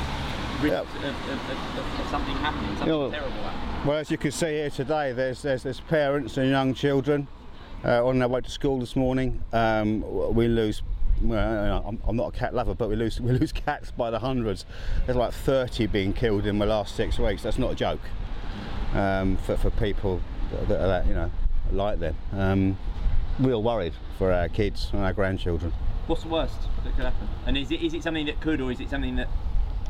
risks 0.62 0.94
of, 0.96 1.06
of, 1.06 2.00
of, 2.00 2.10
something 2.10 2.36
happening, 2.38 2.70
something 2.78 2.88
know, 2.88 3.12
terrible 3.12 3.32
happening. 3.32 3.88
Well, 3.88 3.98
as 4.00 4.12
you 4.12 4.18
can 4.18 4.32
see 4.32 4.48
here 4.48 4.70
today, 4.70 5.12
there's 5.14 5.42
there's, 5.42 5.64
there's 5.64 5.80
parents 5.80 6.38
and 6.38 6.50
young 6.50 6.74
children 6.74 7.28
uh, 7.86 8.06
on 8.06 8.20
their 8.20 8.28
way 8.28 8.42
to 8.42 8.50
school 8.50 8.80
this 8.80 8.96
morning. 8.96 9.44
Um, 9.54 10.04
we 10.34 10.48
lose. 10.48 10.82
Well, 11.22 11.84
I'm, 11.86 12.00
I'm 12.06 12.16
not 12.16 12.36
a 12.36 12.38
cat 12.38 12.54
lover, 12.54 12.76
but 12.76 12.90
we 12.90 12.96
lose 12.96 13.20
we 13.22 13.32
lose 13.32 13.52
cats 13.52 13.92
by 13.92 14.10
the 14.10 14.20
hundreds. 14.20 14.66
There's 15.06 15.18
like 15.18 15.34
30 15.34 15.88
being 15.88 16.14
killed 16.14 16.46
in 16.46 16.60
the 16.60 16.66
last 16.66 16.96
six 16.96 17.20
weeks. 17.20 17.44
That's 17.44 17.58
not 17.58 17.72
a 17.72 17.76
joke 17.76 18.02
um, 18.94 19.38
for 19.38 19.58
for 19.58 19.70
people 19.72 20.22
that 20.68 20.82
are 20.82 20.88
that 20.88 21.08
you 21.08 21.14
know 21.14 21.32
like 21.72 22.00
them. 22.00 22.16
Um, 22.34 22.78
we're 23.40 23.58
worried 23.58 23.94
for 24.18 24.32
our 24.32 24.50
kids 24.50 24.90
and 24.94 25.04
our 25.04 25.14
grandchildren. 25.14 25.74
What's 26.08 26.24
the 26.24 26.30
worst 26.30 26.56
that 26.84 26.96
could 26.96 27.06
happen? 27.06 27.28
And 27.46 27.58
is 27.58 27.72
it, 27.72 27.82
is 27.82 27.94
it 27.94 28.04
something 28.04 28.26
that 28.26 28.42
could, 28.42 28.62
or 28.62 28.72
is 28.72 28.80
it 28.80 28.90
something 28.90 29.16
that 29.18 29.28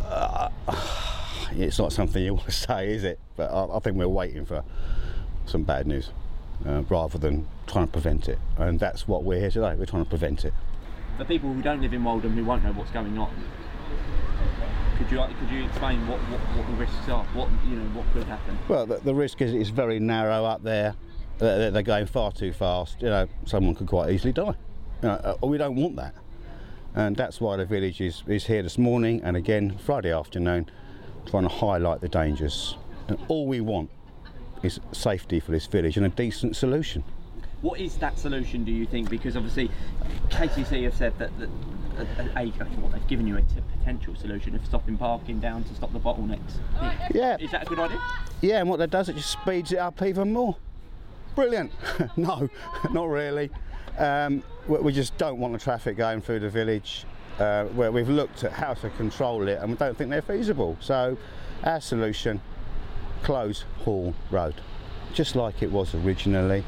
It's 1.51 1.80
not 1.80 1.94
something 1.94 2.24
you 2.24 2.34
want 2.36 2.46
to 2.46 2.51
say, 2.51 2.94
is 2.94 3.04
it? 3.04 3.20
But 3.36 3.51
I, 3.51 3.77
I 3.77 3.80
think 3.80 3.98
we're 3.98 4.08
waiting 4.08 4.46
for 4.46 4.63
some 5.46 5.63
bad 5.63 5.88
news 5.88 6.12
uh, 6.66 6.84
rather 6.89 7.18
than 7.18 7.48
trying 7.68 7.86
to 7.88 7.92
prevent 7.92 8.27
it. 8.27 8.39
And 8.58 8.80
that's 8.80 9.08
what 9.08 9.24
we're 9.24 9.39
here 9.39 9.51
today. 9.51 9.75
We're 9.75 9.86
trying 9.86 10.04
to 10.04 10.10
prevent 10.10 10.46
it. 10.46 10.54
for 11.18 11.25
people 11.25 11.54
who 11.54 11.62
don't 11.62 11.82
live 11.82 11.94
in 11.94 12.04
Wouldham 12.04 12.34
who 12.34 12.44
won't 12.44 12.63
know 12.63 12.74
what's 12.74 12.92
going 12.92 13.18
on, 13.18 13.34
could 14.98 15.12
you 15.12 15.24
could 15.39 15.51
you 15.51 15.66
explain 15.66 16.06
what, 16.08 16.20
what, 16.22 16.39
what 16.39 16.68
the 16.68 16.74
risks 16.74 17.10
are? 17.10 17.24
What 17.25 17.50
you 17.68 17.75
know 17.77 17.89
what 17.96 18.12
could 18.13 18.24
happen? 18.24 18.58
Well, 18.68 18.86
the, 18.86 18.98
the 18.98 19.13
risk 19.13 19.42
is 19.42 19.54
it's 19.54 19.70
very 19.70 20.00
narrow 20.00 20.44
up 20.44 20.63
there. 20.63 20.96
They're, 21.39 21.72
they're 21.72 21.84
going 21.84 22.08
far 22.08 22.32
too 22.32 22.51
fast. 22.51 23.01
You 23.01 23.10
know, 23.10 23.27
someone 23.46 23.75
could 23.75 23.88
quite 23.88 24.12
easily 24.12 24.34
die. 24.34 24.56
You 25.01 25.10
know, 25.10 25.36
uh, 25.41 25.48
we 25.48 25.58
don't 25.58 25.75
want 25.75 25.96
that. 25.98 26.15
And 26.96 27.15
that's 27.15 27.39
why 27.39 27.58
the 27.58 27.65
village 27.65 28.01
is, 28.01 28.24
is 28.27 28.48
here 28.48 28.63
this 28.63 28.77
morning 28.77 29.22
and 29.24 29.38
again 29.38 29.77
Friday 29.77 30.12
afternoon, 30.12 30.70
trying 31.27 31.44
to 31.44 31.50
highlight 31.50 32.01
the 32.01 32.10
dangers. 32.10 32.75
And 33.08 33.20
all 33.27 33.46
we 33.46 33.62
want 33.62 33.91
is 34.63 34.79
safety 34.91 35.39
for 35.39 35.51
this 35.51 35.67
village 35.67 35.98
and 35.98 36.06
a 36.06 36.10
decent 36.10 36.56
solution. 36.56 37.03
What 37.62 37.79
is 37.79 37.98
that 37.98 38.17
solution? 38.17 38.63
Do 38.63 38.72
you 38.72 38.86
think? 38.86 39.10
Because 39.10 39.36
obviously, 39.36 39.70
KCC 40.29 40.84
have 40.84 40.96
said 40.96 41.17
that, 41.20 41.32
that 41.39 41.50
a, 41.98 42.39
a, 42.39 42.44
a, 42.46 42.50
what 42.79 42.91
they've 42.91 43.08
given 43.08 43.27
you 43.27 43.38
a 43.38 43.41
t- 43.41 43.48
potential 43.79 44.15
solution 44.15 44.56
of 44.56 44.65
stopping 44.65 44.98
parking 44.98 45.39
down 45.39 45.63
to 45.63 45.74
stop 45.74 45.91
the 45.94 46.00
bottlenecks. 46.00 46.60
Yeah, 47.13 47.38
Is 47.39 47.51
that 47.51 47.63
a 47.63 47.65
good 47.65 47.79
idea? 47.79 48.01
Yeah, 48.41 48.60
and 48.60 48.70
what 48.70 48.77
that 48.79 48.91
does, 48.91 49.10
it 49.10 49.15
just 49.15 49.32
speeds 49.32 49.72
it 49.72 49.79
up 49.79 50.01
even 50.01 50.34
more. 50.34 50.58
Brilliant. 51.38 51.72
no, 52.17 52.50
not 52.91 53.10
really. 53.10 53.51
Um, 54.00 54.41
we, 54.67 54.91
just 54.91 55.15
don't 55.20 55.38
want 55.38 55.53
the 55.53 55.60
traffic 55.60 55.96
going 55.96 56.20
through 56.20 56.39
the 56.39 56.50
village. 56.50 57.06
Uh, 57.38 57.65
where 57.65 57.91
we've 57.91 58.10
looked 58.10 58.44
at 58.44 58.51
how 58.51 58.74
to 58.74 58.89
control 58.89 59.48
it 59.48 59.60
and 59.62 59.70
we 59.70 59.77
don't 59.77 59.96
think 59.96 60.10
they're 60.10 60.24
feasible. 60.24 60.75
So, 60.79 61.15
our 61.63 61.79
solution: 61.79 62.41
close 63.22 63.65
Hall 63.84 64.15
Road, 64.32 64.56
just 65.13 65.36
like 65.36 65.62
it 65.62 65.72
was 65.72 65.94
originally. 65.94 66.63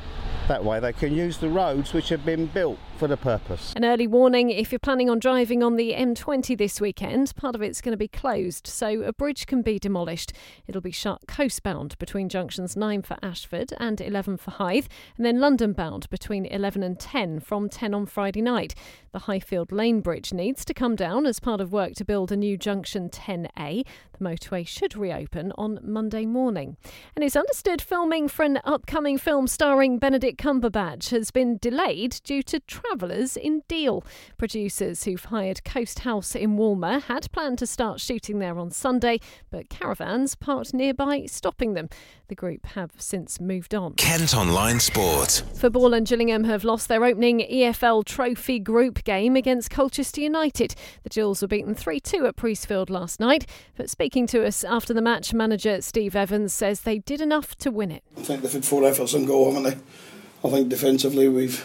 That 0.47 0.63
way, 0.63 0.79
they 0.79 0.93
can 0.93 1.15
use 1.15 1.39
the 1.39 1.49
roads 1.49 1.91
which 1.91 2.09
have 2.09 2.23
been 2.23 2.45
built 2.45 2.77
for 2.99 3.07
the 3.07 3.15
purpose. 3.15 3.71
An 3.77 3.85
early 3.85 4.07
warning 4.07 4.49
if 4.49 4.73
you're 4.73 4.79
planning 4.79 5.09
on 5.09 5.19
driving 5.19 5.63
on 5.63 5.77
the 5.77 5.93
M20 5.93 6.57
this 6.57 6.81
weekend, 6.81 7.33
part 7.37 7.55
of 7.55 7.61
it's 7.61 7.79
going 7.79 7.93
to 7.93 7.97
be 7.97 8.09
closed, 8.09 8.67
so 8.67 9.03
a 9.03 9.13
bridge 9.13 9.47
can 9.47 9.61
be 9.61 9.79
demolished. 9.79 10.33
It'll 10.67 10.81
be 10.81 10.91
shut 10.91 11.21
coastbound 11.25 11.97
between 11.97 12.27
junctions 12.27 12.75
9 12.75 13.03
for 13.03 13.15
Ashford 13.23 13.71
and 13.79 14.01
11 14.01 14.35
for 14.35 14.51
Hythe, 14.51 14.87
and 15.15 15.25
then 15.25 15.39
London 15.39 15.71
bound 15.71 16.09
between 16.09 16.45
11 16.45 16.83
and 16.83 16.99
10 16.99 17.39
from 17.39 17.69
10 17.69 17.93
on 17.93 18.05
Friday 18.05 18.41
night. 18.41 18.75
The 19.13 19.19
Highfield 19.19 19.71
Lane 19.71 20.01
Bridge 20.01 20.33
needs 20.33 20.65
to 20.65 20.73
come 20.73 20.97
down 20.97 21.25
as 21.25 21.39
part 21.39 21.61
of 21.61 21.71
work 21.71 21.93
to 21.95 22.05
build 22.05 22.33
a 22.33 22.37
new 22.37 22.57
junction 22.57 23.09
10A. 23.09 23.85
The 24.17 24.25
motorway 24.25 24.67
should 24.67 24.97
reopen 24.97 25.53
on 25.57 25.79
Monday 25.81 26.25
morning. 26.25 26.75
And 27.15 27.23
it's 27.23 27.37
understood 27.37 27.81
filming 27.81 28.27
for 28.27 28.43
an 28.43 28.59
upcoming 28.65 29.17
film 29.17 29.47
starring 29.47 29.99
Benedict 29.99 30.37
Cumberbatch 30.37 31.11
has 31.11 31.31
been 31.31 31.57
delayed 31.57 32.19
due 32.25 32.43
to 32.43 32.59
traffic 32.59 32.88
Travellers 32.89 33.37
in 33.37 33.61
Deal. 33.67 34.03
Producers 34.39 35.03
who've 35.03 35.23
hired 35.25 35.63
Coast 35.63 35.99
House 35.99 36.33
in 36.33 36.57
Walmer 36.57 36.97
had 36.97 37.31
planned 37.31 37.59
to 37.59 37.67
start 37.67 38.01
shooting 38.01 38.39
there 38.39 38.57
on 38.57 38.71
Sunday, 38.71 39.19
but 39.51 39.69
caravans 39.69 40.33
parked 40.33 40.73
nearby 40.73 41.27
stopping 41.27 41.75
them. 41.75 41.87
The 42.29 42.35
group 42.35 42.65
have 42.67 42.93
since 42.97 43.39
moved 43.39 43.75
on. 43.75 43.93
Kent 43.93 44.35
Online 44.35 44.79
Sport. 44.79 45.43
Football 45.53 45.93
and 45.93 46.07
Gillingham 46.07 46.45
have 46.45 46.63
lost 46.63 46.87
their 46.87 47.05
opening 47.05 47.41
EFL 47.41 48.03
Trophy 48.05 48.57
Group 48.57 49.03
game 49.03 49.35
against 49.35 49.69
Colchester 49.69 50.21
United. 50.21 50.73
The 51.03 51.09
Gills 51.09 51.43
were 51.43 51.47
beaten 51.47 51.75
3 51.75 51.99
2 51.99 52.25
at 52.25 52.37
Priestfield 52.37 52.89
last 52.89 53.19
night. 53.19 53.45
But 53.77 53.91
speaking 53.91 54.25
to 54.27 54.43
us 54.43 54.63
after 54.63 54.95
the 54.95 55.01
match, 55.03 55.31
manager 55.31 55.79
Steve 55.83 56.15
Evans 56.15 56.55
says 56.55 56.81
they 56.81 56.97
did 56.97 57.21
enough 57.21 57.55
to 57.57 57.69
win 57.69 57.91
it. 57.91 58.03
I 58.17 58.21
think 58.21 58.41
they've 58.41 58.51
had 58.51 58.65
four 58.65 58.83
efforts 58.83 59.13
on 59.13 59.25
goal, 59.25 59.53
haven't 59.53 59.63
they? 59.63 60.47
I 60.47 60.51
think 60.51 60.69
defensively 60.69 61.27
we've 61.27 61.63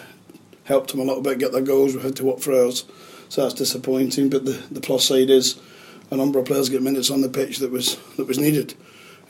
helped 0.65 0.91
them 0.91 0.99
a 0.99 1.03
little 1.03 1.21
bit 1.21 1.39
get 1.39 1.51
their 1.51 1.61
goals. 1.61 1.93
We've 1.93 2.03
had 2.03 2.15
to 2.17 2.25
work 2.25 2.39
for 2.39 2.53
ours, 2.53 2.85
so 3.29 3.41
that's 3.41 3.53
disappointing. 3.53 4.29
But 4.29 4.45
the, 4.45 4.61
the 4.71 4.81
plus 4.81 5.05
side 5.05 5.29
is 5.29 5.59
a 6.11 6.17
number 6.17 6.37
of 6.37 6.45
players 6.45 6.69
get 6.69 6.83
minutes 6.83 7.09
on 7.09 7.21
the 7.21 7.29
pitch 7.29 7.59
that 7.59 7.71
was 7.71 7.97
that 8.17 8.27
was 8.27 8.37
needed, 8.37 8.75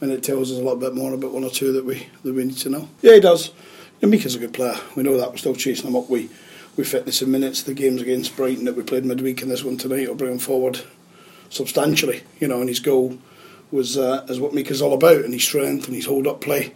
and 0.02 0.12
it 0.12 0.24
tells 0.24 0.52
us 0.52 0.58
a 0.58 0.62
little 0.62 0.76
bit 0.76 0.96
more 0.96 1.14
about 1.14 1.32
one 1.32 1.44
or 1.44 1.50
two 1.50 1.72
that 1.74 1.86
we 1.86 2.08
that 2.24 2.34
we 2.34 2.44
need 2.44 2.58
to 2.58 2.70
know. 2.70 2.90
Yeah, 3.02 3.14
he 3.14 3.20
does. 3.20 3.52
And 4.02 4.12
Mika's 4.12 4.36
a 4.36 4.40
good 4.40 4.54
player. 4.54 4.76
We 4.96 5.04
know 5.04 5.18
that. 5.18 5.32
We're 5.32 5.38
still 5.38 5.56
chasing 5.56 5.88
him 5.88 5.96
up. 5.96 6.10
We 6.10 6.30
we 6.76 6.84
fitness 6.84 7.22
in 7.22 7.32
minutes. 7.32 7.64
The 7.64 7.74
games 7.74 8.02
against 8.02 8.36
Brighton 8.36 8.66
that 8.66 8.76
we 8.76 8.84
played 8.84 9.06
midweek 9.06 9.42
and 9.42 9.52
this 9.52 9.64
one 9.64 9.78
tonight 9.78 10.08
will 10.08 10.16
bring 10.16 10.34
him 10.34 10.40
forward 10.40 10.82
substantially. 11.50 12.24
You 12.40 12.48
know, 12.48 12.60
and 12.60 12.70
his 12.70 12.80
goal 12.80 13.18
was 13.72 13.98
uh, 13.98 14.26
is 14.30 14.40
what 14.40 14.54
Mika's 14.54 14.82
all 14.82 14.94
about, 14.94 15.24
and 15.24 15.34
his 15.34 15.44
strength 15.44 15.88
and 15.88 15.96
his 15.96 16.06
hold 16.06 16.28
up 16.28 16.42
play. 16.42 16.74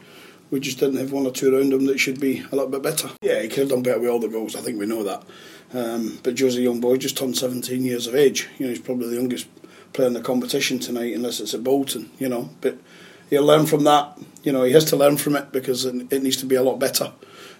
We 0.51 0.59
just 0.59 0.79
didn't 0.79 0.97
have 0.97 1.11
one 1.11 1.25
or 1.25 1.31
two 1.31 1.55
around 1.55 1.73
him 1.73 1.85
that 1.85 1.99
should 1.99 2.19
be 2.19 2.39
a 2.39 2.55
little 2.55 2.69
bit 2.69 2.81
better. 2.81 3.09
Yeah, 3.21 3.41
he 3.41 3.47
could 3.47 3.59
have 3.59 3.69
done 3.69 3.83
better 3.83 3.99
with 3.99 4.09
all 4.09 4.19
the 4.19 4.27
goals. 4.27 4.55
I 4.55 4.61
think 4.61 4.79
we 4.79 4.85
know 4.85 5.03
that. 5.03 5.23
Um, 5.73 6.19
but 6.23 6.35
Joe's 6.35 6.55
a 6.55 6.61
young 6.61 6.79
boy, 6.79 6.97
just 6.97 7.17
turned 7.17 7.37
17 7.37 7.83
years 7.83 8.07
of 8.07 8.15
age. 8.15 8.49
You 8.57 8.65
know, 8.65 8.71
he's 8.71 8.81
probably 8.81 9.09
the 9.09 9.15
youngest 9.15 9.47
player 9.93 10.07
in 10.07 10.13
the 10.13 10.21
competition 10.21 10.79
tonight, 10.79 11.13
unless 11.13 11.39
it's 11.39 11.53
at 11.53 11.63
Bolton. 11.63 12.09
You 12.17 12.29
know, 12.29 12.49
but 12.61 12.77
he'll 13.29 13.45
learn 13.45 13.67
from 13.67 13.83
that. 13.83 14.17
You 14.43 14.51
know, 14.51 14.63
he 14.63 14.71
has 14.73 14.85
to 14.85 14.95
learn 14.95 15.17
from 15.17 15.35
it 15.35 15.51
because 15.51 15.85
it, 15.85 16.11
it 16.11 16.23
needs 16.23 16.37
to 16.37 16.45
be 16.45 16.55
a 16.55 16.63
lot 16.63 16.79
better. 16.79 17.11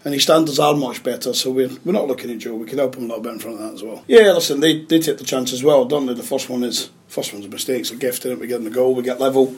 And 0.06 0.14
his 0.14 0.24
standards 0.24 0.60
are 0.60 0.74
much 0.76 1.04
better, 1.04 1.34
so 1.34 1.52
we're, 1.52 1.70
we're 1.84 1.92
not 1.92 2.08
looking 2.08 2.32
at 2.32 2.38
Joe. 2.38 2.56
We 2.56 2.66
can 2.66 2.78
help 2.78 2.96
him 2.96 3.04
a 3.04 3.08
little 3.08 3.22
bit 3.22 3.34
in 3.34 3.40
front 3.40 3.60
of 3.60 3.68
that 3.68 3.74
as 3.74 3.84
well. 3.84 4.06
Yeah, 4.08 4.32
listen, 4.32 4.62
they, 4.62 4.86
they 4.86 5.00
take 5.00 5.18
the 5.18 5.26
chance 5.26 5.52
as 5.52 5.62
well, 5.62 5.84
don't 5.84 6.06
they? 6.06 6.14
The 6.14 6.24
first 6.24 6.50
one 6.50 6.64
is 6.64 6.90
first 7.10 7.34
one's 7.34 7.46
a 7.46 7.50
mistake, 7.50 7.82
it's 7.82 7.92
a 7.92 7.98
gift, 7.98 8.26
is 8.26 8.40
We 8.40 8.48
get 8.48 8.60
in 8.60 8.64
the 8.64 8.70
goal, 8.70 8.96
we 8.96 9.04
get 9.04 9.20
level. 9.20 9.56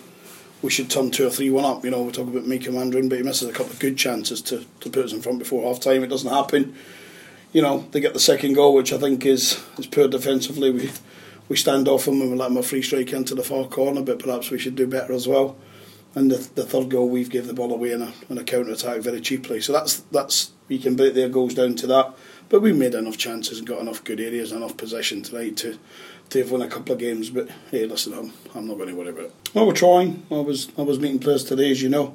We 0.61 0.69
should 0.69 0.89
turn 0.89 1.11
two 1.11 1.27
or 1.27 1.29
three 1.29 1.49
one 1.49 1.65
up. 1.65 1.83
You 1.83 1.91
know, 1.91 2.03
we 2.03 2.11
talk 2.11 2.27
about 2.27 2.45
Mika 2.45 2.69
Mandron, 2.69 3.09
but 3.09 3.17
he 3.17 3.23
misses 3.23 3.49
a 3.49 3.51
couple 3.51 3.73
of 3.73 3.79
good 3.79 3.97
chances 3.97 4.41
to, 4.43 4.65
to 4.81 4.89
put 4.89 5.05
us 5.05 5.13
in 5.13 5.21
front 5.21 5.39
before 5.39 5.67
half 5.67 5.81
time. 5.81 6.03
It 6.03 6.07
doesn't 6.07 6.29
happen. 6.29 6.75
You 7.51 7.61
know, 7.61 7.87
they 7.91 7.99
get 7.99 8.13
the 8.13 8.19
second 8.19 8.53
goal, 8.53 8.73
which 8.73 8.93
I 8.93 8.97
think 8.97 9.25
is 9.25 9.61
is 9.77 9.87
poor 9.87 10.07
defensively. 10.07 10.71
We 10.71 10.91
we 11.49 11.57
stand 11.57 11.87
off 11.87 12.05
them 12.05 12.21
and 12.21 12.31
we 12.31 12.37
let 12.37 12.49
them 12.49 12.57
a 12.57 12.63
free 12.63 12.81
strike 12.81 13.11
into 13.11 13.35
the 13.35 13.43
far 13.43 13.65
corner, 13.65 14.01
but 14.01 14.19
perhaps 14.19 14.51
we 14.51 14.59
should 14.59 14.75
do 14.75 14.87
better 14.87 15.13
as 15.13 15.27
well 15.27 15.57
and 16.15 16.31
the, 16.31 16.37
the 16.55 16.65
third 16.65 16.89
goal 16.89 17.09
we've 17.09 17.29
gave 17.29 17.47
the 17.47 17.53
ball 17.53 17.73
away 17.73 17.91
in 17.91 18.01
a, 18.01 18.13
in 18.29 18.37
a 18.37 18.43
counter 18.43 18.71
attack 18.71 19.01
very 19.01 19.21
cheaply. 19.21 19.61
So 19.61 19.73
that's 19.73 19.97
that's 20.11 20.51
you 20.67 20.79
can 20.79 20.95
break 20.95 21.13
their 21.13 21.29
goals 21.29 21.53
down 21.53 21.75
to 21.75 21.87
that. 21.87 22.13
But 22.51 22.61
we 22.61 22.73
made 22.73 22.93
enough 22.95 23.17
chances 23.17 23.59
and 23.59 23.67
got 23.67 23.79
enough 23.79 24.03
good 24.03 24.19
areas, 24.19 24.51
and 24.51 24.61
enough 24.61 24.75
possession 24.75 25.23
tonight 25.23 25.55
to 25.57 25.79
to 26.31 26.39
have 26.39 26.51
won 26.51 26.61
a 26.61 26.67
couple 26.67 26.91
of 26.91 26.99
games. 26.99 27.29
But 27.29 27.49
hey, 27.71 27.85
listen, 27.85 28.13
I'm 28.13 28.33
I'm 28.53 28.67
not 28.67 28.75
going 28.77 28.89
to 28.89 28.95
worry 28.95 29.09
about 29.09 29.25
it. 29.25 29.35
Well, 29.53 29.65
we're 29.65 29.73
trying. 29.73 30.25
I 30.29 30.41
was 30.41 30.67
I 30.77 30.81
was 30.81 30.99
meeting 30.99 31.19
players 31.19 31.45
today, 31.45 31.71
as 31.71 31.81
you 31.81 31.87
know. 31.87 32.13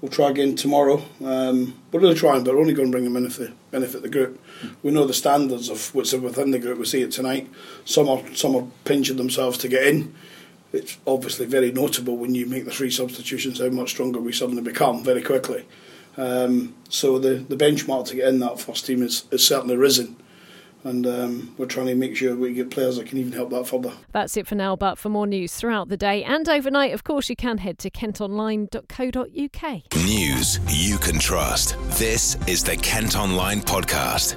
We'll 0.00 0.12
try 0.12 0.30
again 0.30 0.54
tomorrow. 0.54 1.02
Um, 1.24 1.74
we're 1.90 2.00
really 2.00 2.14
trying, 2.14 2.44
but 2.44 2.54
we're 2.54 2.60
only 2.60 2.74
going 2.74 2.88
to 2.88 2.92
bring 2.92 3.04
them 3.04 3.16
in 3.16 3.26
if 3.26 3.36
they 3.36 3.52
benefit 3.72 4.02
the 4.02 4.08
group. 4.08 4.40
We 4.82 4.90
know 4.92 5.04
the 5.04 5.14
standards 5.14 5.68
of 5.68 5.92
what's 5.94 6.12
within 6.12 6.52
the 6.52 6.58
group. 6.60 6.78
We 6.78 6.84
see 6.84 7.02
it 7.02 7.10
tonight. 7.10 7.50
Some 7.84 8.08
are 8.08 8.22
some 8.34 8.54
are 8.54 8.66
pinching 8.84 9.16
themselves 9.16 9.58
to 9.58 9.68
get 9.68 9.84
in 9.84 10.14
it's 10.72 10.96
obviously 11.06 11.46
very 11.46 11.70
notable 11.70 12.16
when 12.16 12.34
you 12.34 12.46
make 12.46 12.64
the 12.64 12.70
three 12.70 12.90
substitutions 12.90 13.58
how 13.58 13.68
much 13.68 13.90
stronger 13.90 14.18
we 14.18 14.32
suddenly 14.32 14.62
become 14.62 15.04
very 15.04 15.22
quickly. 15.22 15.66
Um, 16.16 16.74
so 16.88 17.18
the, 17.18 17.34
the 17.34 17.56
benchmark 17.56 18.06
to 18.08 18.16
get 18.16 18.28
in 18.28 18.40
that 18.40 18.60
first 18.60 18.86
team 18.86 19.02
is, 19.02 19.24
is 19.30 19.46
certainly 19.46 19.76
risen. 19.76 20.16
And 20.84 21.06
um, 21.06 21.54
we're 21.58 21.66
trying 21.66 21.86
to 21.86 21.94
make 21.94 22.16
sure 22.16 22.34
we 22.34 22.54
get 22.54 22.70
players 22.70 22.96
that 22.96 23.06
can 23.06 23.18
even 23.18 23.32
help 23.32 23.50
that 23.50 23.68
further. 23.68 23.92
That's 24.10 24.36
it 24.36 24.48
for 24.48 24.56
now, 24.56 24.74
but 24.74 24.98
for 24.98 25.10
more 25.10 25.28
news 25.28 25.54
throughout 25.54 25.88
the 25.88 25.96
day 25.96 26.24
and 26.24 26.48
overnight, 26.48 26.92
of 26.92 27.04
course, 27.04 27.30
you 27.30 27.36
can 27.36 27.58
head 27.58 27.78
to 27.78 27.90
kentonline.co.uk. 27.90 30.04
News 30.04 30.58
you 30.68 30.98
can 30.98 31.20
trust. 31.20 31.76
This 31.98 32.36
is 32.48 32.64
the 32.64 32.76
Kent 32.76 33.16
Online 33.16 33.60
Podcast. 33.60 34.36